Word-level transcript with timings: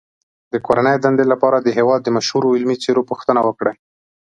د 0.51 0.53
کورنۍ 0.65 0.97
دندې 0.99 1.25
لپاره 1.33 1.57
د 1.59 1.67
هېواد 1.77 1.99
د 2.03 2.09
مشهورو 2.17 2.53
علمي 2.55 2.75
څیرو 2.83 3.07
پوښتنه 3.09 3.41
وکړئ. 3.47 3.75